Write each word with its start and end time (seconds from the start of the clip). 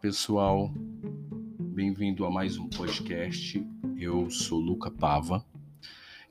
pessoal, 0.00 0.72
bem-vindo 1.58 2.24
a 2.24 2.30
mais 2.30 2.56
um 2.56 2.66
podcast. 2.70 3.62
Eu 3.98 4.30
sou 4.30 4.58
Luca 4.58 4.90
Pava. 4.90 5.44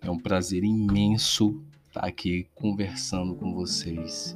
É 0.01 0.09
um 0.09 0.17
prazer 0.17 0.63
imenso 0.63 1.63
estar 1.87 2.03
aqui 2.03 2.47
conversando 2.55 3.35
com 3.35 3.53
vocês. 3.53 4.35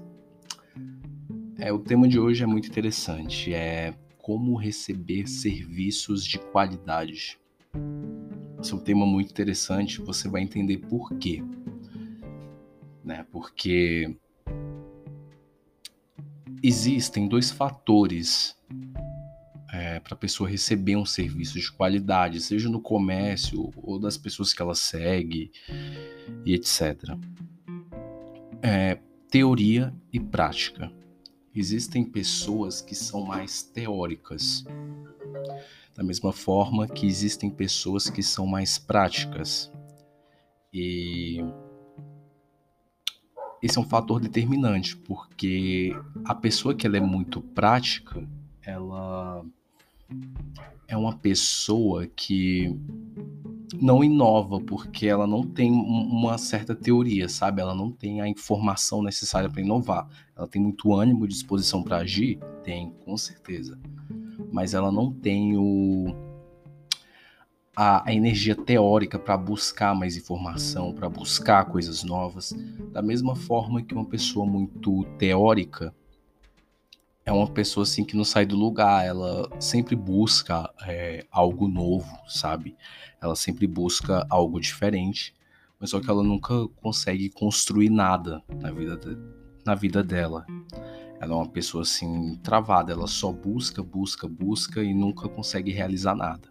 É, 1.57 1.73
o 1.73 1.79
tema 1.79 2.07
de 2.07 2.19
hoje 2.19 2.43
é 2.43 2.45
muito 2.45 2.69
interessante, 2.69 3.51
é 3.51 3.95
como 4.19 4.55
receber 4.55 5.25
serviços 5.25 6.23
de 6.23 6.37
qualidade. 6.37 7.39
Esse 8.61 8.71
é 8.71 8.75
um 8.75 8.83
tema 8.83 9.05
muito 9.07 9.31
interessante, 9.31 9.99
você 9.99 10.29
vai 10.29 10.43
entender 10.43 10.77
por 10.77 11.11
quê. 11.17 11.43
Né? 13.03 13.25
Porque 13.31 14.15
existem 16.61 17.27
dois 17.27 17.49
fatores 17.49 18.55
é, 19.73 19.99
para 19.99 20.13
a 20.13 20.17
pessoa 20.17 20.47
receber 20.47 20.95
um 20.95 21.05
serviço 21.05 21.59
de 21.59 21.71
qualidade, 21.71 22.39
seja 22.39 22.69
no 22.69 22.79
comércio 22.79 23.71
ou 23.75 23.97
das 23.97 24.15
pessoas 24.15 24.53
que 24.53 24.61
ela 24.61 24.75
segue 24.75 25.51
e 26.45 26.53
etc. 26.53 27.17
É, 28.61 28.99
teoria 29.31 29.91
e 30.11 30.19
prática. 30.19 30.91
Existem 31.55 32.05
pessoas 32.05 32.81
que 32.81 32.93
são 32.93 33.25
mais 33.25 33.63
teóricas, 33.63 34.63
da 35.95 36.03
mesma 36.03 36.31
forma 36.31 36.87
que 36.87 37.07
existem 37.07 37.49
pessoas 37.49 38.11
que 38.11 38.21
são 38.21 38.45
mais 38.45 38.77
práticas. 38.77 39.71
E 40.71 41.43
esse 43.61 43.77
é 43.79 43.81
um 43.81 43.89
fator 43.89 44.19
determinante, 44.19 44.95
porque 44.95 45.91
a 46.25 46.35
pessoa 46.35 46.75
que 46.75 46.85
ela 46.85 46.97
é 46.97 47.01
muito 47.01 47.41
prática, 47.41 48.27
ela 48.61 49.43
é 50.87 50.97
uma 50.97 51.17
pessoa 51.17 52.07
que 52.07 52.75
não 53.81 54.03
inova 54.03 54.59
porque 54.59 55.07
ela 55.07 55.25
não 55.25 55.43
tem 55.43 55.71
uma 55.71 56.37
certa 56.37 56.75
teoria, 56.75 57.27
sabe? 57.27 57.61
Ela 57.61 57.73
não 57.73 57.91
tem 57.91 58.21
a 58.21 58.27
informação 58.27 59.01
necessária 59.01 59.49
para 59.49 59.61
inovar. 59.61 60.07
Ela 60.35 60.47
tem 60.47 60.61
muito 60.61 60.93
ânimo 60.93 61.25
e 61.25 61.27
disposição 61.27 61.81
para 61.81 61.97
agir? 61.97 62.39
Tem, 62.63 62.91
com 63.03 63.17
certeza. 63.17 63.79
Mas 64.51 64.73
ela 64.73 64.91
não 64.91 65.11
tem 65.11 65.57
o 65.57 66.15
a, 67.75 68.07
a 68.07 68.13
energia 68.13 68.55
teórica 68.55 69.17
para 69.17 69.35
buscar 69.35 69.95
mais 69.95 70.15
informação, 70.15 70.93
para 70.93 71.09
buscar 71.09 71.65
coisas 71.65 72.03
novas, 72.03 72.53
da 72.91 73.01
mesma 73.01 73.35
forma 73.35 73.81
que 73.81 73.95
uma 73.95 74.05
pessoa 74.05 74.45
muito 74.45 75.03
teórica 75.17 75.93
é 77.25 77.31
uma 77.31 77.47
pessoa 77.47 77.83
assim 77.83 78.03
que 78.03 78.17
não 78.17 78.25
sai 78.25 78.45
do 78.45 78.55
lugar, 78.55 79.05
ela 79.05 79.49
sempre 79.59 79.95
busca 79.95 80.69
é, 80.85 81.25
algo 81.31 81.67
novo, 81.67 82.17
sabe? 82.27 82.75
Ela 83.21 83.35
sempre 83.35 83.65
busca 83.65 84.25
algo 84.29 84.59
diferente, 84.59 85.33
mas 85.79 85.91
só 85.91 86.01
que 86.01 86.09
ela 86.09 86.23
nunca 86.23 86.67
consegue 86.81 87.29
construir 87.29 87.89
nada 87.89 88.43
na 88.59 88.71
vida, 88.71 88.97
de, 88.97 89.17
na 89.65 89.73
vida 89.73 90.03
dela. 90.03 90.45
Ela 91.19 91.33
é 91.33 91.35
uma 91.35 91.49
pessoa 91.49 91.83
assim 91.83 92.35
travada, 92.43 92.91
ela 92.91 93.07
só 93.07 93.31
busca, 93.31 93.81
busca, 93.81 94.27
busca 94.27 94.83
e 94.83 94.93
nunca 94.93 95.29
consegue 95.29 95.71
realizar 95.71 96.15
nada. 96.15 96.49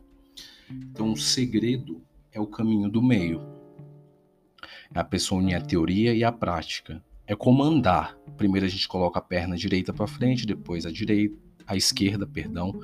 Então, 0.70 1.12
o 1.12 1.17
segredo 1.17 2.03
é 2.33 2.41
o 2.41 2.47
caminho 2.47 2.89
do 2.89 3.03
meio. 3.03 3.43
É 4.95 4.98
a 4.98 5.05
pessoa 5.05 5.43
unir 5.43 5.55
a 5.55 5.61
teoria 5.61 6.15
e 6.15 6.25
a 6.25 6.33
prática. 6.33 7.03
É 7.27 7.34
como 7.34 7.62
andar. 7.62 8.17
Primeiro 8.37 8.67
a 8.67 8.69
gente 8.69 8.89
coloca 8.89 9.19
a 9.19 9.23
perna 9.23 9.56
direita 9.56 9.92
para 9.92 10.06
frente, 10.06 10.47
depois 10.47 10.84
a 10.87 10.91
direita, 10.91 11.37
a 11.67 11.77
esquerda, 11.77 12.27
perdão, 12.27 12.78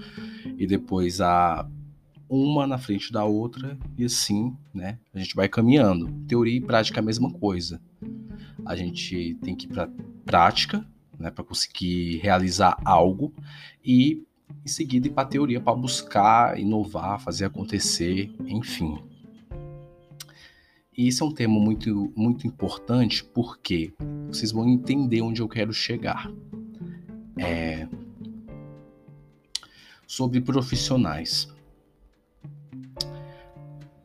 e 0.56 0.66
depois 0.66 1.20
a 1.20 1.68
uma 2.28 2.66
na 2.66 2.76
frente 2.76 3.10
da 3.10 3.24
outra 3.24 3.78
e 3.96 4.04
assim, 4.04 4.54
né? 4.72 4.98
A 5.14 5.18
gente 5.18 5.34
vai 5.34 5.48
caminhando. 5.48 6.12
Teoria 6.26 6.56
e 6.56 6.60
prática 6.60 7.00
é 7.00 7.02
a 7.02 7.04
mesma 7.04 7.32
coisa. 7.32 7.80
A 8.66 8.76
gente 8.76 9.34
tem 9.42 9.56
que 9.56 9.66
ir 9.66 9.70
para 9.70 9.90
prática, 10.24 10.86
né, 11.18 11.30
para 11.30 11.42
conseguir 11.42 12.18
realizar 12.18 12.78
algo 12.84 13.32
e 13.82 14.22
em 14.64 14.68
seguida 14.68 15.08
ir 15.08 15.10
para 15.10 15.28
teoria 15.28 15.60
para 15.60 15.74
buscar 15.74 16.58
inovar, 16.58 17.20
fazer 17.20 17.46
acontecer, 17.46 18.30
enfim. 18.46 18.98
E 20.98 21.06
isso 21.06 21.22
é 21.22 21.26
um 21.28 21.30
tema 21.30 21.60
muito, 21.60 22.12
muito 22.16 22.44
importante 22.44 23.22
porque 23.22 23.94
vocês 24.26 24.50
vão 24.50 24.68
entender 24.68 25.22
onde 25.22 25.40
eu 25.40 25.48
quero 25.48 25.72
chegar. 25.72 26.28
É... 27.38 27.86
Sobre 30.08 30.40
profissionais. 30.40 31.54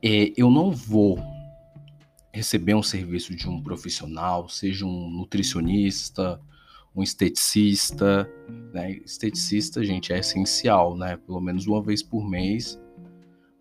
É, 0.04 0.32
eu 0.38 0.52
não 0.52 0.72
vou 0.72 1.18
receber 2.32 2.76
um 2.76 2.84
serviço 2.84 3.36
de 3.36 3.50
um 3.50 3.60
profissional, 3.60 4.48
seja 4.48 4.86
um 4.86 5.10
nutricionista, 5.10 6.40
um 6.96 7.02
esteticista, 7.02 8.30
né? 8.72 8.92
Esteticista, 8.98 9.84
gente, 9.84 10.14
é 10.14 10.20
essencial, 10.20 10.96
né? 10.96 11.18
Pelo 11.18 11.42
menos 11.42 11.66
uma 11.66 11.82
vez 11.82 12.04
por 12.04 12.30
mês 12.30 12.80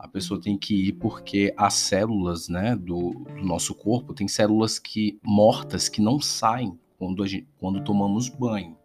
a 0.03 0.09
pessoa 0.09 0.41
tem 0.41 0.59
que 0.59 0.89
ir 0.89 0.95
porque 0.95 1.55
as 1.57 1.75
células, 1.75 2.49
né, 2.49 2.75
do, 2.75 3.11
do 3.37 3.45
nosso 3.45 3.73
corpo 3.73 4.13
tem 4.13 4.27
células 4.27 4.77
que 4.77 5.17
mortas 5.23 5.89
que 5.89 6.03
não 6.03 6.21
saem 6.21 6.77
quando, 6.99 7.25
gente, 7.25 7.47
quando 7.57 7.85
tomamos 7.85 8.29
banho, 8.29 8.77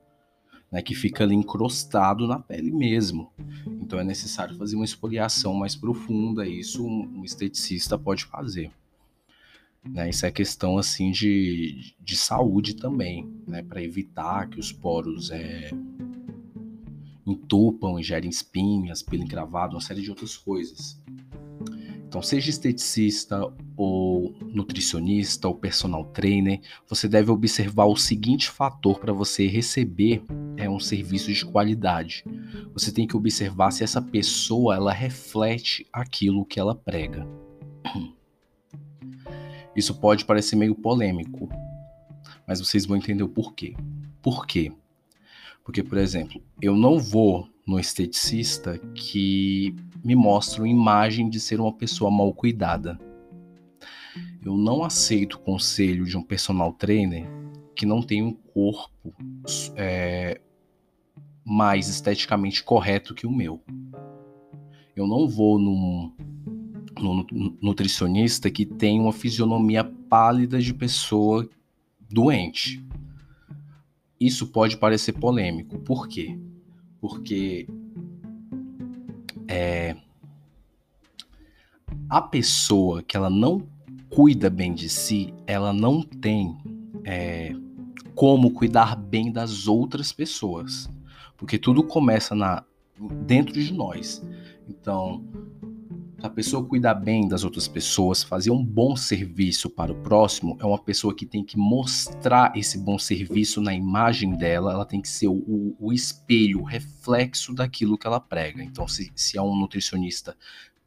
né, 0.71 0.79
que 0.79 0.93
fica 0.93 1.23
ali 1.23 1.33
encrostado 1.33 2.27
na 2.27 2.37
pele 2.37 2.71
mesmo. 2.71 3.31
Então 3.81 3.99
é 3.99 4.03
necessário 4.03 4.55
fazer 4.55 4.75
uma 4.75 4.85
esfoliação 4.85 5.55
mais 5.55 5.75
profunda. 5.75 6.47
Isso 6.47 6.85
um, 6.85 7.21
um 7.21 7.25
esteticista 7.25 7.97
pode 7.97 8.23
fazer. 8.23 8.71
Né? 9.83 10.11
Isso 10.11 10.23
é 10.23 10.29
questão 10.29 10.77
assim 10.77 11.09
de, 11.09 11.95
de 11.99 12.15
saúde 12.15 12.75
também, 12.75 13.27
né? 13.47 13.63
Para 13.63 13.81
evitar 13.81 14.47
que 14.49 14.59
os 14.59 14.71
poros 14.71 15.31
é, 15.31 15.71
entupam 17.25 17.99
e 17.99 18.03
gerem 18.03 18.29
espinhas, 18.29 19.01
pelo 19.01 19.23
encravado, 19.23 19.75
uma 19.75 19.81
série 19.81 20.01
de 20.01 20.11
outras 20.11 20.37
coisas. 20.37 21.01
Então, 22.07 22.21
seja 22.21 22.49
esteticista 22.49 23.53
ou 23.75 24.33
nutricionista 24.41 25.45
ou 25.49 25.53
personal 25.53 26.05
trainer, 26.05 26.61
você 26.87 27.05
deve 27.05 27.29
observar 27.29 27.83
o 27.85 27.97
seguinte 27.97 28.49
fator 28.49 28.97
para 28.97 29.11
você 29.11 29.45
receber 29.45 30.23
é 30.55 30.69
um 30.69 30.79
serviço 30.79 31.33
de 31.33 31.45
qualidade. 31.45 32.23
Você 32.71 32.93
tem 32.93 33.05
que 33.05 33.17
observar 33.17 33.71
se 33.71 33.83
essa 33.83 34.01
pessoa 34.01 34.75
ela 34.75 34.93
reflete 34.93 35.85
aquilo 35.91 36.45
que 36.45 36.61
ela 36.61 36.73
prega. 36.73 37.27
Isso 39.75 39.93
pode 39.93 40.23
parecer 40.23 40.55
meio 40.55 40.75
polêmico, 40.75 41.49
mas 42.47 42.61
vocês 42.61 42.85
vão 42.85 42.95
entender 42.95 43.23
o 43.23 43.29
porquê. 43.29 43.75
Por 44.21 44.47
quê? 44.47 44.71
Porque, 45.61 45.83
por 45.83 45.97
exemplo, 45.97 46.41
eu 46.61 46.73
não 46.73 46.97
vou 46.97 47.49
no 47.67 47.79
esteticista 47.79 48.79
que 48.95 49.75
me 50.03 50.15
mostra 50.15 50.61
uma 50.61 50.69
imagem 50.69 51.29
de 51.29 51.39
ser 51.39 51.59
uma 51.59 51.73
pessoa 51.73 52.09
mal 52.09 52.33
cuidada. 52.33 52.97
Eu 54.43 54.55
não 54.55 54.83
aceito 54.83 55.33
o 55.33 55.39
conselho 55.39 56.05
de 56.05 56.15
um 56.17 56.23
personal 56.23 56.71
trainer 56.71 57.27
que 57.75 57.85
não 57.85 58.01
tem 58.01 58.23
um 58.23 58.31
corpo 58.31 59.13
é, 59.75 60.39
mais 61.43 61.89
esteticamente 61.89 62.63
correto 62.63 63.13
que 63.13 63.27
o 63.27 63.31
meu. 63.31 63.61
Eu 64.95 65.05
não 65.05 65.27
vou 65.27 65.59
num 65.59 66.11
no 66.99 67.27
nutricionista 67.61 68.49
que 68.49 68.65
tem 68.65 68.99
uma 68.99 69.13
fisionomia 69.13 69.83
pálida 69.83 70.59
de 70.59 70.73
pessoa 70.73 71.47
doente. 72.09 72.83
Isso 74.19 74.47
pode 74.47 74.77
parecer 74.77 75.13
polêmico. 75.13 75.77
Por 75.79 76.07
quê? 76.07 76.37
Porque 77.07 77.65
é, 79.47 79.95
a 82.09 82.21
pessoa 82.21 83.01
que 83.01 83.15
ela 83.15 83.29
não 83.29 83.65
cuida 84.09 84.49
bem 84.49 84.73
de 84.73 84.89
si, 84.89 85.33
ela 85.45 85.71
não 85.71 86.01
tem 86.01 86.57
é, 87.05 87.55
como 88.13 88.51
cuidar 88.51 88.97
bem 88.97 89.31
das 89.31 89.67
outras 89.69 90.11
pessoas. 90.11 90.89
Porque 91.37 91.57
tudo 91.57 91.81
começa 91.81 92.35
na, 92.35 92.61
dentro 93.25 93.53
de 93.53 93.73
nós. 93.73 94.21
Então, 94.67 95.23
a 96.21 96.29
pessoa 96.29 96.65
cuidar 96.65 96.95
bem 96.95 97.27
das 97.27 97.43
outras 97.43 97.67
pessoas, 97.67 98.23
fazer 98.23 98.49
um 98.49 98.63
bom 98.63 98.95
serviço 98.95 99.69
para 99.69 99.91
o 99.91 99.95
próximo, 99.95 100.57
é 100.59 100.65
uma 100.65 100.79
pessoa 100.79 101.15
que 101.15 101.25
tem 101.25 101.43
que 101.43 101.57
mostrar 101.57 102.51
esse 102.55 102.77
bom 102.77 102.97
serviço 102.97 103.61
na 103.61 103.73
imagem 103.73 104.35
dela, 104.35 104.73
ela 104.73 104.85
tem 104.85 105.01
que 105.01 105.09
ser 105.09 105.27
o, 105.27 105.75
o 105.79 105.93
espelho, 105.93 106.61
o 106.61 106.65
reflexo 106.65 107.53
daquilo 107.53 107.97
que 107.97 108.07
ela 108.07 108.19
prega. 108.19 108.63
Então, 108.63 108.87
se, 108.87 109.11
se 109.15 109.37
é 109.37 109.41
um 109.41 109.55
nutricionista 109.55 110.35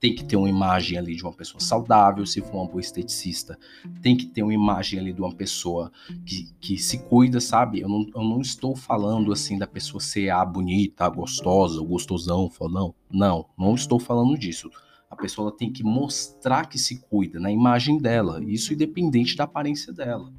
tem 0.01 0.15
que 0.15 0.25
ter 0.25 0.37
uma 0.37 0.49
imagem 0.49 0.97
ali 0.97 1.15
de 1.15 1.23
uma 1.23 1.33
pessoa 1.33 1.61
saudável, 1.61 2.25
se 2.25 2.41
for 2.41 2.57
uma 2.57 2.67
boa 2.67 2.81
esteticista, 2.81 3.59
tem 4.01 4.17
que 4.17 4.25
ter 4.25 4.43
uma 4.43 4.55
imagem 4.55 4.99
ali 4.99 5.13
de 5.13 5.21
uma 5.21 5.31
pessoa 5.31 5.93
que, 6.25 6.49
que 6.59 6.79
se 6.79 7.01
cuida, 7.01 7.39
sabe? 7.39 7.81
Eu 7.81 7.89
não, 7.89 8.07
eu 8.15 8.23
não 8.23 8.41
estou 8.41 8.75
falando 8.75 9.31
assim 9.31 9.59
da 9.59 9.67
pessoa 9.67 10.01
ser 10.01 10.31
a 10.31 10.43
bonita, 10.43 11.05
a 11.05 11.09
gostosa, 11.11 11.83
o 11.83 11.85
gostosão, 11.85 12.49
falando, 12.49 12.95
não, 13.13 13.45
não 13.59 13.75
estou 13.75 14.01
falando 14.01 14.39
disso. 14.39 14.71
A 15.11 15.17
pessoa 15.17 15.51
tem 15.51 15.73
que 15.73 15.83
mostrar 15.83 16.67
que 16.67 16.79
se 16.79 17.01
cuida 17.01 17.41
na 17.41 17.51
imagem 17.51 17.99
dela, 17.99 18.41
isso 18.45 18.73
independente 18.73 19.37
da 19.37 19.43
aparência 19.43 19.93
dela, 19.93 20.33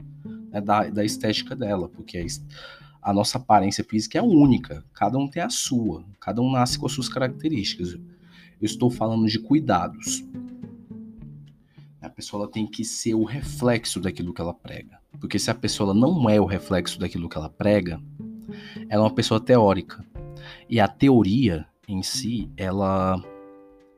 né, 0.50 0.62
da, 0.62 0.90
da 0.90 1.04
estética 1.04 1.54
dela, 1.54 1.90
porque 1.90 2.26
a, 3.02 3.14
nossa 3.14 3.38
aparência 3.38 3.84
física 3.84 4.18
é 4.18 4.22
única, 4.22 4.86
cada 4.94 5.18
um 5.18 5.28
tem 5.28 5.44
a 5.44 5.50
sua, 5.50 6.06
cada 6.22 6.42
um 6.42 6.50
nasce 6.50 6.80
com 6.80 6.86
as 6.86 6.94
suas 6.94 7.10
características. 7.10 7.94
Eu 7.94 8.66
estou 8.66 8.90
falando 8.90 9.28
de 9.28 9.40
cuidados. 9.40 10.24
A 12.00 12.10
pessoa 12.10 12.50
tem 12.50 12.66
que 12.66 12.86
ser 12.86 13.14
o 13.14 13.24
reflexo 13.24 14.00
daquilo 14.00 14.34
que 14.34 14.42
ela 14.42 14.54
prega. 14.54 15.00
Porque 15.20 15.38
se 15.38 15.52
a 15.52 15.56
pessoa 15.56 15.94
não 15.94 16.30
é 16.30 16.40
o 16.40 16.46
reflexo 16.46 17.00
daquilo 17.00 17.28
que 17.28 17.38
ela 17.38 17.50
prega, 17.50 18.02
ela 18.90 19.04
é 19.04 19.06
uma 19.06 19.14
pessoa 19.14 19.40
teórica. 19.40 20.06
E 20.70 20.80
a 20.80 20.88
teoria 20.88 21.66
em 21.88 22.02
si, 22.02 22.50
ela 22.56 23.22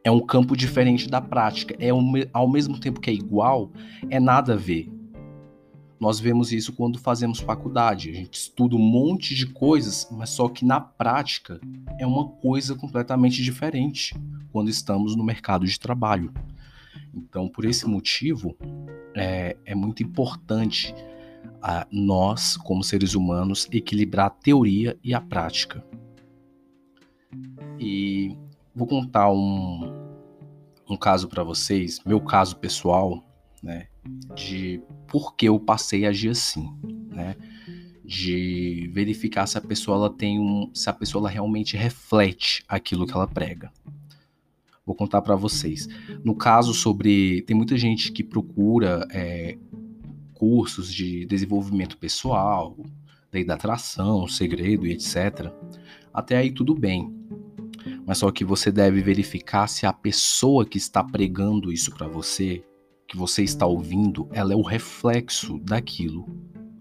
é 0.04 0.12
um 0.12 0.20
campo 0.20 0.56
diferente 0.56 1.10
da 1.10 1.22
prática. 1.22 1.76
É 1.80 1.94
um, 1.94 2.14
ao 2.34 2.48
mesmo 2.50 2.80
tempo 2.80 3.00
que 3.00 3.10
é 3.10 3.14
igual, 3.14 3.72
é 4.10 4.20
nada 4.20 4.54
a 4.54 4.58
ver. 4.58 4.92
Nós 6.00 6.20
vemos 6.20 6.52
isso 6.52 6.74
quando 6.74 7.00
fazemos 7.00 7.40
faculdade. 7.40 8.10
A 8.10 8.14
gente 8.14 8.34
estuda 8.34 8.76
um 8.76 8.80
monte 8.80 9.34
de 9.34 9.48
coisas, 9.48 10.06
mas 10.12 10.32
só 10.32 10.50
que 10.50 10.66
na 10.66 10.82
prática 10.82 11.62
é 11.98 12.06
uma 12.06 12.28
coisa 12.28 12.76
completamente 12.76 13.42
diferente 13.42 14.14
quando 14.52 14.70
estamos 14.70 15.16
no 15.16 15.24
mercado 15.24 15.66
de 15.66 15.80
trabalho. 15.80 16.34
Então, 17.16 17.48
por 17.48 17.64
esse 17.64 17.88
motivo, 17.88 18.58
é, 19.16 19.56
é 19.66 19.74
muito 19.74 20.04
importante 20.04 20.94
a 21.62 21.88
nós, 21.90 22.58
como 22.58 22.84
seres 22.84 23.16
humanos, 23.16 23.70
equilibrar 23.72 24.26
a 24.26 24.30
teoria 24.30 24.98
e 25.02 25.14
a 25.14 25.22
prática. 25.22 25.86
E 27.80 28.36
vou 28.76 28.88
contar 28.88 29.32
um, 29.32 29.93
um 30.90 30.98
caso 30.98 31.28
para 31.28 31.44
vocês, 31.44 32.00
meu 32.06 32.20
caso 32.22 32.58
pessoal, 32.58 33.24
né? 33.62 33.88
de 34.36 34.82
por 35.08 35.36
que 35.36 35.48
eu 35.48 35.60
passei 35.60 36.06
a 36.06 36.10
agir 36.10 36.30
assim, 36.30 36.70
né? 37.10 37.36
De 38.04 38.90
verificar 38.94 39.48
se 39.48 39.58
a 39.58 39.62
pessoa 39.62 39.96
ela 39.98 40.10
tem 40.10 40.40
um, 40.40 40.70
se 40.74 40.90
a 40.90 40.94
pessoa 40.94 41.22
ela 41.22 41.30
realmente 41.30 41.78
reflete 41.78 42.64
aquilo 42.68 43.08
que 43.08 43.14
ela 43.14 43.28
prega. 43.28 43.72
Vou 44.86 44.94
contar 44.94 45.22
para 45.22 45.36
vocês. 45.36 45.88
No 46.24 46.36
caso 46.36 46.74
sobre, 46.74 47.42
tem 47.44 47.56
muita 47.56 47.78
gente 47.78 48.12
que 48.12 48.22
procura 48.22 49.08
é, 49.12 49.58
cursos 50.34 50.94
de 50.94 51.26
desenvolvimento 51.26 51.98
pessoal, 51.98 52.76
lei 53.32 53.46
da 53.46 53.54
atração, 53.54 54.28
segredo 54.28 54.86
e 54.86 54.92
etc. 54.92 55.50
Até 56.14 56.36
aí 56.36 56.52
tudo 56.52 56.76
bem. 56.76 57.23
Mas 58.06 58.18
só 58.18 58.32
que 58.32 58.44
você 58.44 58.72
deve 58.72 59.02
verificar 59.02 59.68
se 59.68 59.86
a 59.86 59.94
pessoa 59.94 60.66
que 60.66 60.78
está 60.78 61.04
pregando 61.04 61.72
isso 61.72 61.94
para 61.94 62.08
você 62.08 62.64
que 63.08 63.18
você 63.18 63.44
está 63.44 63.66
ouvindo, 63.66 64.28
ela 64.32 64.54
é 64.54 64.56
o 64.56 64.62
reflexo 64.62 65.60
daquilo 65.60 66.26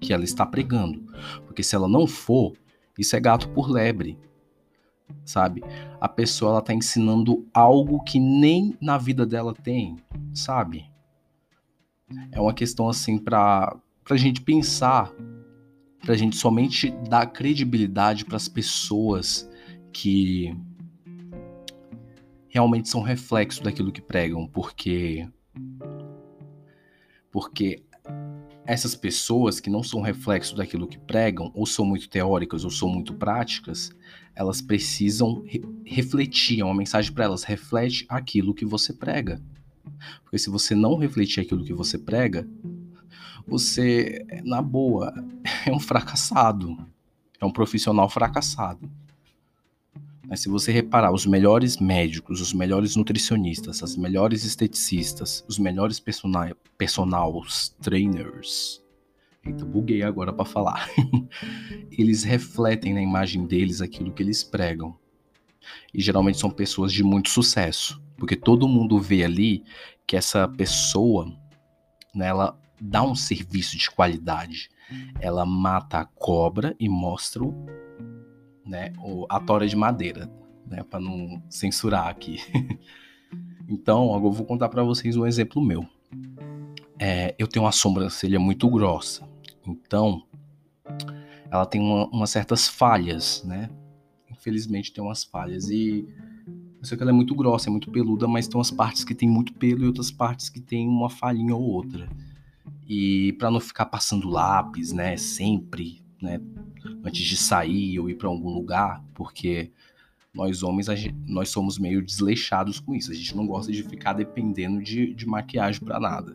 que 0.00 0.12
ela 0.12 0.24
está 0.24 0.46
pregando. 0.46 1.04
Porque 1.46 1.62
se 1.62 1.74
ela 1.74 1.88
não 1.88 2.06
for, 2.06 2.54
isso 2.98 3.14
é 3.14 3.20
gato 3.20 3.48
por 3.50 3.70
lebre. 3.70 4.18
Sabe? 5.24 5.62
A 6.00 6.08
pessoa 6.08 6.52
ela 6.52 6.60
está 6.60 6.72
ensinando 6.72 7.46
algo 7.52 8.02
que 8.02 8.18
nem 8.18 8.76
na 8.80 8.96
vida 8.96 9.26
dela 9.26 9.52
tem, 9.52 9.96
sabe? 10.32 10.90
É 12.30 12.40
uma 12.40 12.54
questão 12.54 12.88
assim 12.88 13.18
para 13.18 13.76
a 14.08 14.16
gente 14.16 14.40
pensar, 14.40 15.12
para 16.00 16.14
a 16.14 16.16
gente 16.16 16.36
somente 16.36 16.90
dar 17.08 17.26
credibilidade 17.26 18.24
para 18.24 18.36
as 18.36 18.48
pessoas 18.48 19.48
que 19.92 20.56
realmente 22.52 22.86
são 22.90 23.00
reflexo 23.00 23.62
daquilo 23.62 23.90
que 23.90 24.02
pregam, 24.02 24.46
porque 24.46 25.26
porque 27.30 27.82
essas 28.66 28.94
pessoas 28.94 29.58
que 29.58 29.70
não 29.70 29.82
são 29.82 30.02
reflexo 30.02 30.54
daquilo 30.54 30.86
que 30.86 30.98
pregam, 30.98 31.50
ou 31.54 31.64
são 31.64 31.82
muito 31.82 32.10
teóricas 32.10 32.62
ou 32.62 32.70
são 32.70 32.90
muito 32.90 33.14
práticas, 33.14 33.90
elas 34.34 34.60
precisam 34.60 35.42
re 35.46 35.62
refletir, 35.84 36.60
é 36.60 36.64
uma 36.64 36.74
mensagem 36.74 37.10
para 37.10 37.24
elas, 37.24 37.42
reflete 37.42 38.04
aquilo 38.06 38.52
que 38.52 38.66
você 38.66 38.92
prega. 38.92 39.42
Porque 40.22 40.38
se 40.38 40.50
você 40.50 40.74
não 40.74 40.96
refletir 40.98 41.40
aquilo 41.40 41.64
que 41.64 41.72
você 41.72 41.98
prega, 41.98 42.46
você, 43.46 44.26
na 44.44 44.60
boa, 44.60 45.12
é 45.66 45.72
um 45.72 45.80
fracassado. 45.80 46.76
É 47.40 47.46
um 47.46 47.50
profissional 47.50 48.10
fracassado. 48.10 48.90
Mas 50.28 50.40
se 50.40 50.48
você 50.48 50.70
reparar, 50.70 51.12
os 51.12 51.26
melhores 51.26 51.78
médicos, 51.78 52.40
os 52.40 52.52
melhores 52.52 52.94
nutricionistas, 52.94 53.82
as 53.82 53.96
melhores 53.96 54.44
esteticistas, 54.44 55.44
os 55.48 55.58
melhores 55.58 55.98
personal, 55.98 56.48
personals 56.78 57.74
trainers, 57.80 58.82
eita, 59.44 59.64
buguei 59.64 60.02
agora 60.02 60.32
para 60.32 60.44
falar. 60.44 60.88
eles 61.90 62.22
refletem 62.22 62.94
na 62.94 63.02
imagem 63.02 63.46
deles 63.46 63.80
aquilo 63.80 64.12
que 64.12 64.22
eles 64.22 64.44
pregam. 64.44 64.96
E 65.92 66.00
geralmente 66.00 66.38
são 66.38 66.50
pessoas 66.50 66.92
de 66.92 67.02
muito 67.02 67.28
sucesso, 67.28 68.02
porque 68.16 68.36
todo 68.36 68.68
mundo 68.68 69.00
vê 69.00 69.24
ali 69.24 69.64
que 70.06 70.16
essa 70.16 70.48
pessoa, 70.48 71.32
né, 72.14 72.28
ela 72.28 72.58
dá 72.80 73.02
um 73.02 73.14
serviço 73.14 73.76
de 73.76 73.90
qualidade. 73.90 74.68
Ela 75.20 75.46
mata 75.46 75.98
a 75.98 76.04
cobra 76.04 76.74
e 76.78 76.88
mostra 76.88 77.42
o 77.42 77.66
né, 78.64 78.92
a 79.28 79.40
tora 79.40 79.66
de 79.66 79.76
madeira, 79.76 80.30
né, 80.66 80.82
para 80.82 81.00
não 81.00 81.42
censurar 81.48 82.08
aqui. 82.08 82.38
então, 83.68 84.14
agora 84.14 84.26
eu 84.26 84.32
vou 84.32 84.46
contar 84.46 84.68
para 84.68 84.82
vocês 84.82 85.16
um 85.16 85.26
exemplo 85.26 85.62
meu. 85.62 85.86
É, 86.98 87.34
eu 87.38 87.48
tenho 87.48 87.64
uma 87.64 87.72
sobrancelha 87.72 88.38
muito 88.38 88.68
grossa, 88.68 89.28
então 89.66 90.22
ela 91.50 91.66
tem 91.66 91.80
uma, 91.80 92.06
umas 92.08 92.30
certas 92.30 92.68
falhas, 92.68 93.42
né? 93.44 93.68
Infelizmente 94.30 94.92
tem 94.92 95.02
umas 95.02 95.24
falhas 95.24 95.68
e 95.68 96.06
eu 96.82 96.86
sei 96.86 96.96
que 96.96 97.02
ela 97.02 97.12
é 97.12 97.14
muito 97.14 97.34
grossa, 97.34 97.68
é 97.68 97.70
muito 97.70 97.90
peluda, 97.90 98.26
mas 98.26 98.48
tem 98.48 98.56
umas 98.56 98.70
partes 98.70 99.04
que 99.04 99.14
tem 99.14 99.28
muito 99.28 99.52
pelo 99.54 99.84
e 99.84 99.86
outras 99.86 100.10
partes 100.10 100.48
que 100.48 100.60
tem 100.60 100.88
uma 100.88 101.08
falhinha 101.08 101.54
ou 101.54 101.62
outra. 101.62 102.08
E 102.88 103.34
para 103.34 103.50
não 103.50 103.60
ficar 103.60 103.86
passando 103.86 104.28
lápis, 104.28 104.92
né, 104.92 105.16
sempre, 105.16 106.01
né, 106.22 106.40
antes 107.04 107.24
de 107.24 107.36
sair 107.36 107.98
ou 107.98 108.08
ir 108.08 108.14
para 108.14 108.28
algum 108.28 108.50
lugar, 108.50 109.04
porque 109.14 109.70
nós 110.34 110.62
homens 110.62 110.86
gente, 110.86 111.14
nós 111.26 111.50
somos 111.50 111.78
meio 111.78 112.02
desleixados 112.02 112.80
com 112.80 112.94
isso. 112.94 113.10
A 113.10 113.14
gente 113.14 113.36
não 113.36 113.46
gosta 113.46 113.70
de 113.70 113.82
ficar 113.82 114.14
dependendo 114.14 114.82
de, 114.82 115.12
de 115.14 115.26
maquiagem 115.26 115.82
para 115.82 116.00
nada. 116.00 116.34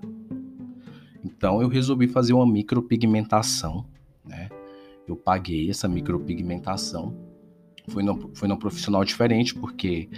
Então 1.24 1.62
eu 1.62 1.68
resolvi 1.68 2.08
fazer 2.08 2.34
uma 2.34 2.46
micropigmentação, 2.46 3.86
né? 4.24 4.50
Eu 5.08 5.16
paguei 5.16 5.70
essa 5.70 5.88
micropigmentação. 5.88 7.16
Foi 7.88 8.04
no, 8.04 8.30
foi 8.36 8.48
num 8.48 8.58
profissional 8.58 9.04
diferente, 9.04 9.56
porque 9.56 10.10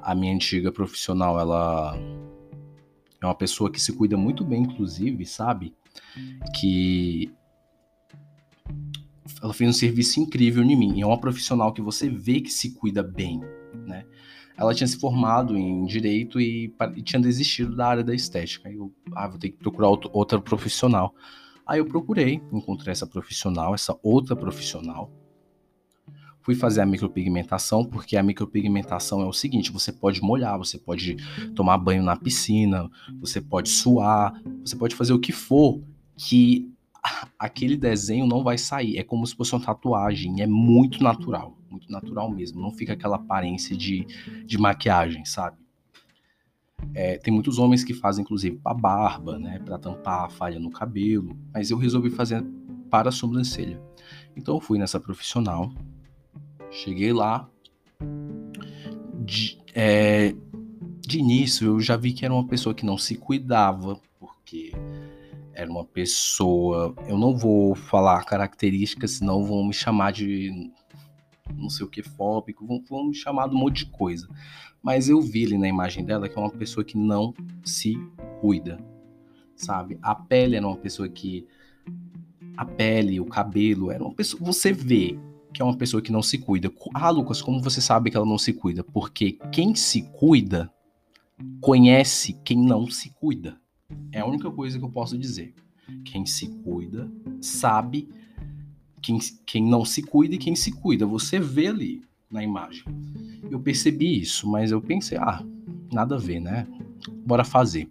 a 0.00 0.14
minha 0.14 0.34
antiga 0.34 0.70
profissional, 0.70 1.40
ela 1.40 1.98
é 3.20 3.26
uma 3.26 3.34
pessoa 3.34 3.70
que 3.70 3.80
se 3.80 3.92
cuida 3.92 4.16
muito 4.16 4.44
bem, 4.44 4.62
inclusive, 4.62 5.24
sabe? 5.24 5.74
Que 6.54 7.32
ela 9.46 9.54
fez 9.54 9.70
um 9.70 9.72
serviço 9.72 10.18
incrível 10.20 10.62
em 10.62 10.76
mim. 10.76 11.00
É 11.00 11.06
uma 11.06 11.18
profissional 11.18 11.72
que 11.72 11.80
você 11.80 12.10
vê 12.10 12.40
que 12.40 12.50
se 12.50 12.72
cuida 12.72 13.02
bem, 13.02 13.40
né? 13.86 14.04
Ela 14.58 14.74
tinha 14.74 14.86
se 14.86 14.98
formado 14.98 15.56
em 15.56 15.84
direito 15.84 16.40
e, 16.40 16.74
e 16.96 17.02
tinha 17.02 17.20
desistido 17.20 17.76
da 17.76 17.86
área 17.86 18.02
da 18.02 18.14
estética. 18.14 18.68
Aí 18.68 18.74
eu, 18.74 18.92
ah, 19.14 19.28
vou 19.28 19.38
ter 19.38 19.50
que 19.50 19.56
procurar 19.56 19.88
outro, 19.88 20.10
outra 20.12 20.40
profissional. 20.40 21.14
Aí 21.64 21.78
eu 21.78 21.86
procurei, 21.86 22.42
encontrei 22.52 22.90
essa 22.90 23.06
profissional, 23.06 23.74
essa 23.74 23.96
outra 24.02 24.34
profissional. 24.34 25.12
Fui 26.40 26.54
fazer 26.54 26.80
a 26.80 26.86
micropigmentação, 26.86 27.84
porque 27.84 28.16
a 28.16 28.22
micropigmentação 28.22 29.20
é 29.20 29.26
o 29.26 29.32
seguinte: 29.32 29.70
você 29.70 29.92
pode 29.92 30.20
molhar, 30.22 30.58
você 30.58 30.78
pode 30.78 31.16
tomar 31.54 31.76
banho 31.78 32.02
na 32.02 32.16
piscina, 32.16 32.90
você 33.20 33.40
pode 33.40 33.68
suar, 33.68 34.32
você 34.64 34.74
pode 34.74 34.96
fazer 34.96 35.12
o 35.12 35.20
que 35.20 35.32
for 35.32 35.80
que 36.16 36.72
aquele 37.38 37.76
desenho 37.76 38.26
não 38.26 38.42
vai 38.42 38.58
sair. 38.58 38.98
É 38.98 39.02
como 39.02 39.26
se 39.26 39.34
fosse 39.34 39.54
uma 39.54 39.64
tatuagem. 39.64 40.42
É 40.42 40.46
muito 40.46 41.02
natural. 41.02 41.56
Muito 41.70 41.90
natural 41.90 42.30
mesmo. 42.30 42.60
Não 42.60 42.70
fica 42.70 42.92
aquela 42.92 43.16
aparência 43.16 43.76
de, 43.76 44.06
de 44.44 44.58
maquiagem, 44.58 45.24
sabe? 45.24 45.56
É, 46.94 47.16
tem 47.18 47.32
muitos 47.32 47.58
homens 47.58 47.82
que 47.82 47.94
fazem, 47.94 48.22
inclusive, 48.22 48.56
para 48.56 48.74
barba, 48.74 49.38
né? 49.38 49.58
Para 49.58 49.78
tampar 49.78 50.24
a 50.24 50.28
falha 50.28 50.58
no 50.58 50.70
cabelo. 50.70 51.36
Mas 51.52 51.70
eu 51.70 51.78
resolvi 51.78 52.10
fazer 52.10 52.44
para 52.90 53.08
a 53.08 53.12
sobrancelha. 53.12 53.80
Então 54.36 54.54
eu 54.54 54.60
fui 54.60 54.78
nessa 54.78 55.00
profissional. 55.00 55.72
Cheguei 56.70 57.12
lá. 57.12 57.48
De, 59.24 59.58
é, 59.74 60.34
de 61.00 61.18
início 61.18 61.66
eu 61.66 61.80
já 61.80 61.96
vi 61.96 62.12
que 62.12 62.24
era 62.24 62.34
uma 62.34 62.46
pessoa 62.46 62.74
que 62.74 62.84
não 62.84 62.98
se 62.98 63.16
cuidava, 63.16 63.98
porque 64.20 64.72
era 65.56 65.70
uma 65.70 65.84
pessoa. 65.84 66.94
Eu 67.08 67.18
não 67.18 67.34
vou 67.34 67.74
falar 67.74 68.22
características, 68.24 69.12
senão 69.12 69.44
vão 69.44 69.64
me 69.64 69.72
chamar 69.72 70.12
de 70.12 70.70
não 71.54 71.70
sei 71.70 71.86
o 71.86 71.88
que 71.88 72.02
fóbico, 72.02 72.66
vão, 72.66 72.84
vão 72.88 73.04
me 73.06 73.14
chamar 73.14 73.48
de 73.48 73.54
um 73.54 73.58
monte 73.58 73.84
de 73.84 73.90
coisa. 73.90 74.28
Mas 74.82 75.08
eu 75.08 75.20
vi 75.20 75.46
ali 75.46 75.58
na 75.58 75.66
imagem 75.66 76.04
dela 76.04 76.28
que 76.28 76.38
é 76.38 76.40
uma 76.40 76.50
pessoa 76.50 76.84
que 76.84 76.98
não 76.98 77.34
se 77.64 77.96
cuida, 78.40 78.78
sabe? 79.56 79.98
A 80.02 80.14
pele 80.14 80.56
era 80.56 80.66
uma 80.66 80.76
pessoa 80.76 81.08
que. 81.08 81.46
A 82.56 82.64
pele, 82.64 83.20
o 83.20 83.26
cabelo, 83.26 83.90
era 83.90 84.02
uma 84.02 84.14
pessoa. 84.14 84.42
Você 84.44 84.72
vê 84.72 85.18
que 85.52 85.62
é 85.62 85.64
uma 85.64 85.76
pessoa 85.76 86.02
que 86.02 86.12
não 86.12 86.22
se 86.22 86.38
cuida. 86.38 86.70
Ah, 86.94 87.10
Lucas, 87.10 87.40
como 87.40 87.62
você 87.62 87.80
sabe 87.80 88.10
que 88.10 88.16
ela 88.16 88.26
não 88.26 88.38
se 88.38 88.52
cuida? 88.52 88.84
Porque 88.84 89.38
quem 89.50 89.74
se 89.74 90.02
cuida 90.02 90.70
conhece 91.60 92.34
quem 92.44 92.58
não 92.58 92.88
se 92.88 93.10
cuida. 93.10 93.58
É 94.12 94.20
a 94.20 94.26
única 94.26 94.50
coisa 94.50 94.78
que 94.78 94.84
eu 94.84 94.90
posso 94.90 95.16
dizer. 95.18 95.54
Quem 96.04 96.26
se 96.26 96.48
cuida 96.62 97.10
sabe 97.40 98.08
quem, 99.00 99.18
quem 99.44 99.64
não 99.64 99.84
se 99.84 100.02
cuida 100.02 100.34
e 100.34 100.38
quem 100.38 100.56
se 100.56 100.72
cuida. 100.72 101.06
Você 101.06 101.38
vê 101.38 101.68
ali 101.68 102.02
na 102.30 102.42
imagem. 102.42 102.84
Eu 103.50 103.60
percebi 103.60 104.20
isso, 104.20 104.48
mas 104.48 104.72
eu 104.72 104.80
pensei, 104.80 105.18
ah, 105.18 105.44
nada 105.92 106.16
a 106.16 106.18
ver, 106.18 106.40
né? 106.40 106.66
Bora 107.24 107.44
fazer. 107.44 107.88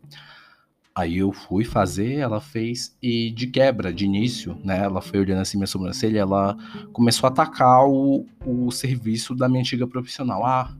Aí 0.93 1.17
eu 1.17 1.31
fui 1.31 1.65
fazer, 1.65 2.15
ela 2.15 2.39
fez, 2.39 2.95
e 3.01 3.29
de 3.31 3.47
quebra, 3.47 3.93
de 3.93 4.05
início, 4.05 4.57
né? 4.63 4.79
Ela 4.79 5.01
foi 5.01 5.19
olhando 5.19 5.41
assim 5.41 5.57
minha 5.57 5.67
sobrancelha, 5.67 6.19
ela 6.19 6.57
começou 6.93 7.27
a 7.27 7.31
atacar 7.31 7.85
o, 7.85 8.25
o 8.45 8.71
serviço 8.71 9.35
da 9.35 9.49
minha 9.49 9.59
antiga 9.59 9.85
profissional. 9.85 10.45
Ah, 10.45 10.73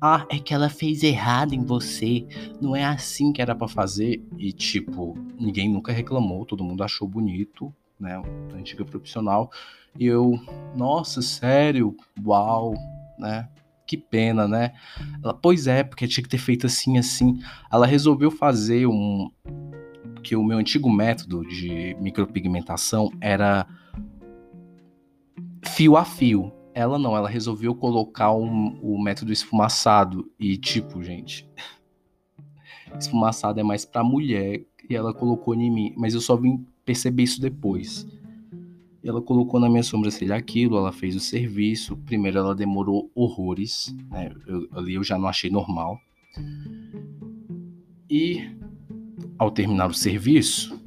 ah, 0.00 0.26
é 0.30 0.38
que 0.38 0.52
ela 0.52 0.68
fez 0.68 1.02
errado 1.02 1.54
em 1.54 1.64
você. 1.64 2.26
Não 2.60 2.74
é 2.74 2.84
assim 2.84 3.32
que 3.32 3.40
era 3.40 3.54
para 3.54 3.68
fazer. 3.68 4.22
E, 4.38 4.52
tipo, 4.52 5.16
ninguém 5.38 5.68
nunca 5.68 5.92
reclamou, 5.92 6.44
todo 6.44 6.64
mundo 6.64 6.82
achou 6.82 7.08
bonito, 7.08 7.74
né? 7.98 8.22
Antiga 8.54 8.84
profissional. 8.84 9.50
E 9.98 10.06
eu, 10.06 10.38
nossa, 10.76 11.22
sério, 11.22 11.96
uau, 12.24 12.74
né? 13.18 13.48
que 13.86 13.96
pena, 13.96 14.48
né? 14.48 14.72
Ela, 15.22 15.32
pois 15.32 15.66
é, 15.66 15.84
porque 15.84 16.08
tinha 16.08 16.22
que 16.22 16.28
ter 16.28 16.38
feito 16.38 16.66
assim, 16.66 16.98
assim. 16.98 17.40
Ela 17.72 17.86
resolveu 17.86 18.30
fazer 18.30 18.86
um. 18.86 19.30
Que 20.22 20.34
o 20.34 20.42
meu 20.42 20.58
antigo 20.58 20.90
método 20.90 21.46
de 21.46 21.96
micropigmentação 22.00 23.10
era 23.20 23.66
fio 25.64 25.96
a 25.96 26.04
fio. 26.04 26.52
Ela 26.76 26.98
não, 26.98 27.16
ela 27.16 27.28
resolveu 27.28 27.74
colocar 27.74 28.32
um, 28.34 28.78
o 28.82 29.02
método 29.02 29.32
esfumaçado. 29.32 30.30
E, 30.38 30.56
tipo, 30.58 31.02
gente. 31.02 31.48
Esfumaçado 33.00 33.58
é 33.58 33.62
mais 33.62 33.84
pra 33.84 34.04
mulher. 34.04 34.62
E 34.88 34.94
ela 34.94 35.14
colocou 35.14 35.54
em 35.54 35.70
mim. 35.70 35.94
Mas 35.96 36.12
eu 36.14 36.20
só 36.20 36.36
vim 36.36 36.66
perceber 36.84 37.22
isso 37.22 37.40
depois 37.40 38.06
ela 39.08 39.22
colocou 39.22 39.60
na 39.60 39.68
minha 39.68 39.82
sobrancelha 39.82 40.34
aquilo, 40.34 40.76
ela 40.76 40.92
fez 40.92 41.14
o 41.14 41.20
serviço. 41.20 41.96
Primeiro 41.98 42.38
ela 42.38 42.54
demorou 42.54 43.10
horrores, 43.14 43.94
né? 44.10 44.32
Eu, 44.46 44.68
ali 44.72 44.94
eu 44.94 45.04
já 45.04 45.16
não 45.16 45.28
achei 45.28 45.50
normal. 45.50 46.00
E 48.10 48.50
ao 49.38 49.50
terminar 49.50 49.88
o 49.88 49.94
serviço, 49.94 50.80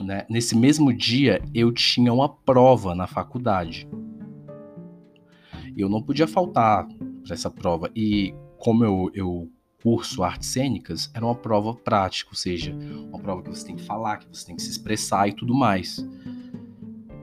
né, 0.00 0.24
nesse 0.28 0.56
mesmo 0.56 0.92
dia 0.92 1.42
eu 1.54 1.72
tinha 1.72 2.12
uma 2.12 2.28
prova 2.28 2.94
na 2.94 3.06
faculdade. 3.06 3.86
E 5.76 5.80
eu 5.82 5.88
não 5.90 6.02
podia 6.02 6.26
faltar 6.26 6.88
para 7.22 7.34
essa 7.34 7.50
prova. 7.50 7.90
E 7.94 8.34
como 8.58 8.82
eu, 8.82 9.10
eu 9.14 9.50
curso 9.82 10.24
artes 10.24 10.48
cênicas, 10.48 11.10
era 11.14 11.24
uma 11.24 11.34
prova 11.34 11.74
prática, 11.74 12.30
ou 12.30 12.36
seja, 12.36 12.74
uma 13.08 13.18
prova 13.18 13.42
que 13.42 13.50
você 13.50 13.66
tem 13.66 13.76
que 13.76 13.84
falar, 13.84 14.16
que 14.16 14.26
você 14.26 14.46
tem 14.46 14.56
que 14.56 14.62
se 14.62 14.70
expressar 14.70 15.28
e 15.28 15.32
tudo 15.32 15.54
mais. 15.54 16.04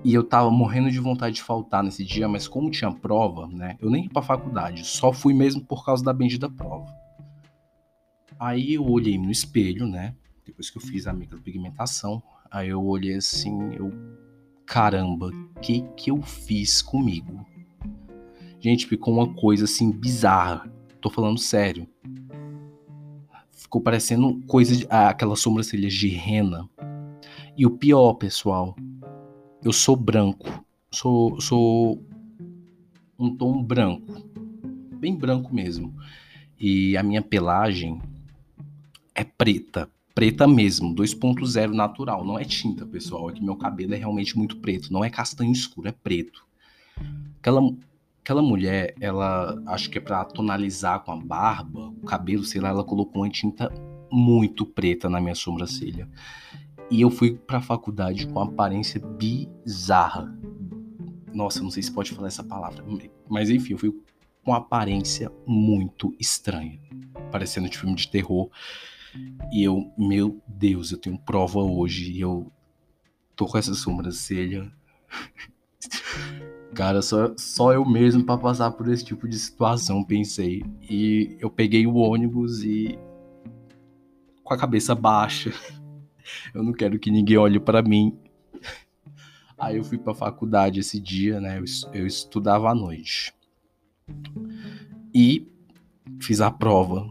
E 0.05 0.13
eu 0.13 0.23
tava 0.23 0.51
morrendo 0.51 0.91
de 0.91 0.99
vontade 0.99 1.35
de 1.35 1.41
faltar 1.41 1.83
nesse 1.83 2.05
dia, 2.05 2.27
mas 2.27 2.47
como 2.47 2.69
tinha 2.69 2.91
prova, 2.91 3.47
né? 3.47 3.77
Eu 3.81 3.89
nem 3.89 4.03
ia 4.03 4.09
pra 4.09 4.21
faculdade, 4.21 4.85
só 4.85 5.11
fui 5.11 5.33
mesmo 5.33 5.61
por 5.61 5.83
causa 5.83 6.03
da 6.03 6.13
bendita 6.13 6.49
prova. 6.49 6.93
Aí 8.39 8.73
eu 8.73 8.85
olhei 8.85 9.17
no 9.17 9.31
espelho, 9.31 9.87
né? 9.87 10.15
Depois 10.45 10.69
que 10.69 10.77
eu 10.77 10.81
fiz 10.81 11.07
a 11.07 11.13
micropigmentação, 11.13 12.21
aí 12.51 12.69
eu 12.69 12.83
olhei 12.83 13.15
assim, 13.15 13.73
eu 13.73 13.91
caramba, 14.65 15.31
que 15.61 15.81
que 15.95 16.11
eu 16.11 16.21
fiz 16.21 16.81
comigo? 16.81 17.45
Gente, 18.63 18.87
ficou 18.87 19.13
uma 19.13 19.27
coisa 19.27 19.65
assim 19.65 19.91
bizarra. 19.91 20.71
Tô 21.01 21.09
falando 21.09 21.37
sério. 21.37 21.85
Ficou 23.51 23.81
parecendo 23.81 24.41
coisa 24.47 24.73
de, 24.73 24.87
ah, 24.89 25.09
aquelas 25.09 25.41
sobrancelhas 25.41 25.93
de 25.93 26.07
rena. 26.07 26.69
E 27.57 27.65
o 27.65 27.71
pior, 27.71 28.13
pessoal, 28.13 28.73
eu 29.61 29.73
sou 29.73 29.97
branco. 29.97 30.65
Sou, 30.89 31.41
sou 31.41 32.01
um 33.19 33.35
tom 33.35 33.61
branco. 33.61 34.29
Bem 34.97 35.13
branco 35.13 35.53
mesmo. 35.53 35.93
E 36.57 36.95
a 36.95 37.03
minha 37.03 37.21
pelagem 37.21 38.01
é 39.13 39.25
preta. 39.25 39.89
Preta 40.15 40.47
mesmo, 40.47 40.95
2.0 40.95 41.73
natural. 41.73 42.23
Não 42.23 42.39
é 42.39 42.45
tinta, 42.45 42.85
pessoal. 42.85 43.29
É 43.29 43.33
que 43.33 43.43
meu 43.43 43.57
cabelo 43.57 43.93
é 43.93 43.97
realmente 43.97 44.37
muito 44.37 44.55
preto. 44.61 44.93
Não 44.93 45.03
é 45.03 45.09
castanho 45.09 45.51
escuro, 45.51 45.89
é 45.89 45.91
preto. 45.91 46.45
Aquela, 47.39 47.61
aquela 48.23 48.41
mulher, 48.41 48.95
ela 49.01 49.61
acho 49.67 49.89
que 49.89 49.97
é 49.97 50.01
para 50.01 50.23
tonalizar 50.23 51.01
com 51.01 51.11
a 51.11 51.17
barba, 51.17 51.89
o 52.01 52.05
cabelo, 52.05 52.45
sei 52.45 52.61
lá, 52.61 52.69
ela 52.69 52.83
colocou 52.83 53.21
uma 53.21 53.29
tinta 53.29 53.69
muito 54.09 54.65
preta 54.65 55.09
na 55.09 55.19
minha 55.19 55.35
sobrancelha. 55.35 56.09
E 56.89 57.01
eu 57.01 57.11
fui 57.11 57.35
pra 57.35 57.61
faculdade 57.61 58.25
com 58.27 58.39
aparência 58.39 59.01
bizarra. 59.01 60.33
Nossa, 61.33 61.61
não 61.61 61.69
sei 61.69 61.83
se 61.83 61.91
pode 61.91 62.11
falar 62.11 62.29
essa 62.29 62.43
palavra. 62.43 62.85
Mas 63.29 63.49
enfim, 63.49 63.73
eu 63.73 63.77
fui 63.77 63.93
com 64.41 64.53
aparência 64.53 65.29
muito 65.45 66.15
estranha. 66.17 66.79
Parecendo 67.29 67.67
de 67.67 67.77
filme 67.77 67.95
de 67.95 68.07
terror. 68.07 68.49
E 69.51 69.63
eu, 69.63 69.91
meu 69.97 70.41
Deus, 70.47 70.91
eu 70.91 70.97
tenho 70.97 71.17
prova 71.17 71.59
hoje. 71.59 72.13
E 72.13 72.21
eu 72.21 72.49
tô 73.35 73.47
com 73.47 73.57
essa 73.57 73.73
sobrancelha. 73.73 74.71
Cara, 76.75 77.01
só, 77.01 77.33
só 77.37 77.73
eu 77.73 77.85
mesmo 77.85 78.23
para 78.23 78.39
passar 78.39 78.71
por 78.71 78.87
esse 78.91 79.05
tipo 79.05 79.27
de 79.27 79.37
situação, 79.37 80.03
pensei. 80.03 80.63
E 80.89 81.37
eu 81.39 81.49
peguei 81.49 81.85
o 81.85 81.95
ônibus 81.95 82.63
e. 82.63 82.97
com 84.43 84.53
a 84.53 84.57
cabeça 84.57 84.95
baixa 84.95 85.53
eu 86.53 86.63
não 86.63 86.73
quero 86.73 86.99
que 86.99 87.11
ninguém 87.11 87.37
olhe 87.37 87.59
para 87.59 87.81
mim. 87.81 88.17
Aí 89.57 89.77
eu 89.77 89.83
fui 89.83 89.97
para 89.97 90.11
a 90.11 90.15
faculdade 90.15 90.79
esse 90.79 90.99
dia, 90.99 91.39
né? 91.39 91.59
Eu, 91.59 91.63
eu 91.93 92.07
estudava 92.07 92.69
à 92.69 92.75
noite. 92.75 93.33
E 95.13 95.47
fiz 96.19 96.41
a 96.41 96.51
prova. 96.51 97.09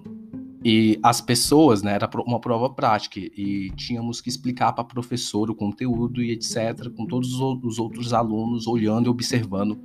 E 0.64 0.98
as 1.02 1.20
pessoas, 1.20 1.82
né, 1.82 1.94
era 1.94 2.08
uma 2.24 2.40
prova 2.40 2.70
prática 2.70 3.18
e 3.18 3.70
tínhamos 3.76 4.20
que 4.20 4.28
explicar 4.28 4.72
para 4.72 4.82
a 4.82 4.86
professora 4.86 5.50
o 5.50 5.54
conteúdo 5.54 6.22
e 6.22 6.30
etc, 6.30 6.88
com 6.96 7.06
todos 7.06 7.34
os 7.34 7.78
outros 7.78 8.12
alunos 8.12 8.66
olhando 8.66 9.06
e 9.06 9.10
observando. 9.10 9.82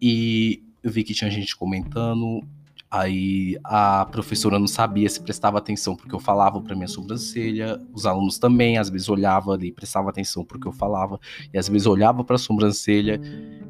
E 0.00 0.62
eu 0.82 0.90
vi 0.90 1.04
que 1.04 1.14
tinha 1.14 1.30
gente 1.30 1.56
comentando, 1.56 2.42
Aí 2.90 3.58
a 3.62 4.06
professora 4.06 4.58
não 4.58 4.66
sabia 4.66 5.10
se 5.10 5.20
prestava 5.20 5.58
atenção 5.58 5.94
porque 5.94 6.14
eu 6.14 6.18
falava 6.18 6.58
para 6.58 6.74
minha 6.74 6.88
sobrancelha, 6.88 7.78
os 7.92 8.06
alunos 8.06 8.38
também 8.38 8.78
às 8.78 8.88
vezes 8.88 9.10
olhavam 9.10 9.52
ali, 9.52 9.70
prestava 9.70 10.08
atenção 10.08 10.42
porque 10.42 10.66
eu 10.66 10.72
falava, 10.72 11.20
e 11.52 11.58
às 11.58 11.68
vezes 11.68 11.86
olhava 11.86 12.24
para 12.24 12.36
a 12.36 12.38
sobrancelha. 12.38 13.20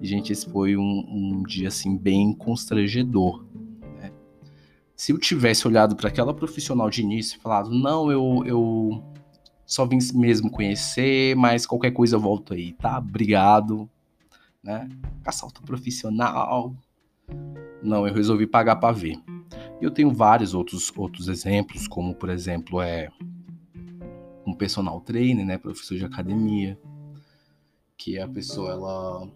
E 0.00 0.06
gente, 0.06 0.32
esse 0.32 0.48
foi 0.48 0.76
um, 0.76 1.04
um 1.08 1.42
dia 1.42 1.66
assim 1.66 1.96
bem 1.96 2.32
constrangedor. 2.32 3.44
Se 4.98 5.12
eu 5.12 5.18
tivesse 5.18 5.64
olhado 5.64 5.94
para 5.94 6.08
aquela 6.08 6.34
profissional 6.34 6.90
de 6.90 7.02
início 7.02 7.38
e 7.38 7.40
falado, 7.40 7.70
não, 7.70 8.10
eu, 8.10 8.42
eu 8.44 9.04
só 9.64 9.86
vim 9.86 9.98
mesmo 10.12 10.50
conhecer, 10.50 11.36
mas 11.36 11.64
qualquer 11.64 11.92
coisa 11.92 12.16
eu 12.16 12.20
volto 12.20 12.52
aí, 12.52 12.72
tá? 12.72 12.98
Obrigado, 12.98 13.88
né? 14.60 14.88
Outro 15.40 15.62
profissional, 15.62 16.74
não, 17.80 18.08
eu 18.08 18.12
resolvi 18.12 18.44
pagar 18.44 18.74
para 18.74 18.92
ver. 18.92 19.16
Eu 19.80 19.92
tenho 19.92 20.10
vários 20.10 20.52
outros, 20.52 20.92
outros 20.96 21.28
exemplos, 21.28 21.86
como 21.86 22.12
por 22.12 22.28
exemplo 22.28 22.82
é 22.82 23.08
um 24.44 24.52
personal 24.52 25.00
trainer, 25.00 25.46
né, 25.46 25.58
professor 25.58 25.96
de 25.96 26.04
academia, 26.04 26.76
que 27.96 28.18
a 28.18 28.26
pessoa 28.26 28.72
ela 28.72 29.28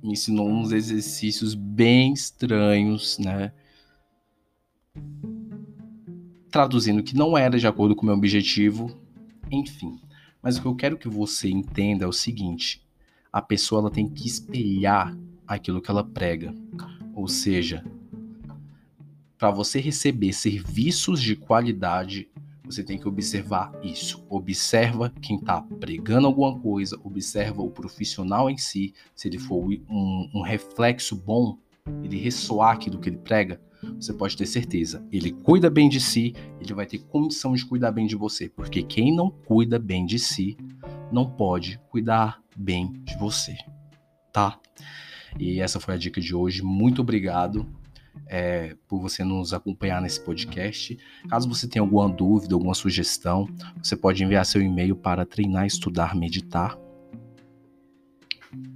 me 0.00 0.12
ensinou 0.12 0.48
uns 0.48 0.70
exercícios 0.70 1.56
bem 1.56 2.12
estranhos, 2.12 3.18
né? 3.18 3.52
Traduzindo 6.50 7.02
que 7.02 7.16
não 7.16 7.38
era 7.38 7.58
de 7.58 7.66
acordo 7.66 7.94
com 7.94 8.02
o 8.02 8.06
meu 8.06 8.16
objetivo, 8.16 8.90
enfim. 9.50 10.00
Mas 10.42 10.58
o 10.58 10.62
que 10.62 10.66
eu 10.66 10.74
quero 10.74 10.98
que 10.98 11.08
você 11.08 11.48
entenda 11.48 12.04
é 12.04 12.08
o 12.08 12.12
seguinte: 12.12 12.82
a 13.32 13.40
pessoa 13.40 13.82
ela 13.82 13.90
tem 13.90 14.08
que 14.08 14.26
espelhar 14.26 15.16
aquilo 15.46 15.80
que 15.80 15.90
ela 15.90 16.02
prega. 16.02 16.52
Ou 17.14 17.28
seja, 17.28 17.84
para 19.38 19.50
você 19.50 19.80
receber 19.80 20.32
serviços 20.32 21.22
de 21.22 21.36
qualidade, 21.36 22.28
você 22.64 22.82
tem 22.82 22.98
que 22.98 23.08
observar 23.08 23.72
isso. 23.82 24.24
Observa 24.28 25.12
quem 25.22 25.36
está 25.36 25.62
pregando 25.62 26.26
alguma 26.26 26.58
coisa, 26.58 26.98
observa 27.04 27.62
o 27.62 27.70
profissional 27.70 28.50
em 28.50 28.56
si, 28.56 28.92
se 29.14 29.28
ele 29.28 29.38
for 29.38 29.68
um, 29.88 30.30
um 30.34 30.42
reflexo 30.42 31.14
bom, 31.14 31.58
ele 32.02 32.18
ressoar 32.18 32.74
aquilo 32.74 32.98
que 32.98 33.08
ele 33.08 33.18
prega, 33.18 33.60
você 33.98 34.12
pode 34.12 34.36
ter 34.36 34.46
certeza, 34.46 35.06
ele 35.10 35.32
cuida 35.32 35.70
bem 35.70 35.88
de 35.88 36.00
si, 36.00 36.34
ele 36.60 36.74
vai 36.74 36.86
ter 36.86 36.98
condição 36.98 37.54
de 37.54 37.64
cuidar 37.64 37.92
bem 37.92 38.06
de 38.06 38.16
você, 38.16 38.48
porque 38.48 38.82
quem 38.82 39.14
não 39.14 39.30
cuida 39.30 39.78
bem 39.78 40.04
de 40.04 40.18
si 40.18 40.56
não 41.10 41.28
pode 41.28 41.80
cuidar 41.88 42.42
bem 42.56 42.92
de 43.04 43.16
você, 43.16 43.56
tá? 44.32 44.58
E 45.38 45.60
essa 45.60 45.78
foi 45.80 45.94
a 45.94 45.96
dica 45.96 46.20
de 46.20 46.34
hoje. 46.34 46.62
Muito 46.62 47.02
obrigado 47.02 47.66
é, 48.26 48.76
por 48.88 49.00
você 49.00 49.24
nos 49.24 49.52
acompanhar 49.52 50.00
nesse 50.00 50.20
podcast. 50.20 50.98
Caso 51.28 51.48
você 51.48 51.68
tenha 51.68 51.82
alguma 51.82 52.08
dúvida, 52.08 52.54
alguma 52.54 52.74
sugestão, 52.74 53.48
você 53.82 53.96
pode 53.96 54.22
enviar 54.22 54.44
seu 54.44 54.60
e-mail 54.60 54.96
para 54.96 55.24
treinar, 55.24 55.66
estudar, 55.66 56.14
meditar. 56.14 56.76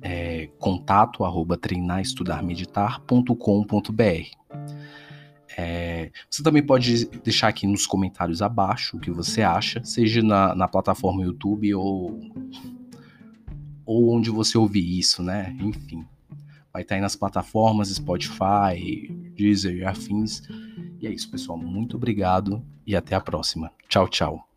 É, 0.00 0.13
contato 0.64 1.24
arroba 1.24 1.58
treinarestudarmeditar.com.br 1.58 4.30
é, 5.58 6.10
você 6.28 6.42
também 6.42 6.64
pode 6.64 7.04
deixar 7.20 7.48
aqui 7.48 7.66
nos 7.66 7.86
comentários 7.86 8.40
abaixo 8.40 8.96
o 8.96 9.00
que 9.00 9.10
você 9.10 9.42
acha, 9.42 9.84
seja 9.84 10.22
na, 10.22 10.54
na 10.54 10.66
plataforma 10.66 11.22
YouTube 11.22 11.74
ou, 11.74 12.18
ou 13.84 14.16
onde 14.16 14.30
você 14.30 14.56
ouvir 14.56 14.98
isso, 14.98 15.22
né? 15.22 15.54
Enfim, 15.60 16.06
vai 16.72 16.80
estar 16.82 16.94
aí 16.96 17.00
nas 17.00 17.14
plataformas 17.14 17.90
Spotify, 17.90 19.08
Deezer 19.36 19.76
e 19.76 19.84
afins. 19.84 20.42
E 20.98 21.06
é 21.06 21.12
isso, 21.12 21.30
pessoal. 21.30 21.58
Muito 21.58 21.96
obrigado 21.96 22.64
e 22.86 22.96
até 22.96 23.14
a 23.14 23.20
próxima. 23.20 23.70
Tchau, 23.88 24.08
tchau. 24.08 24.53